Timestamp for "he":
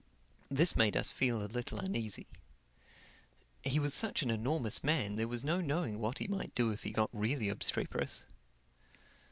3.63-3.77, 6.17-6.27, 6.81-6.89